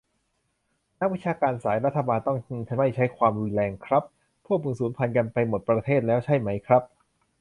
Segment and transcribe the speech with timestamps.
[0.99, 2.37] นักวิชาการสาย "รัฐบาลต้อง
[2.79, 4.03] ไม่ใช้ความรุนแรง" ครับ
[4.45, 6.81] พวกมึงสูญพันธุ์กันไปหมดประเทศแล้วใช่มั้ยครับ?